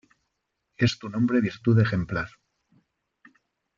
[0.87, 2.27] Es tu nombre virtud ejemplar.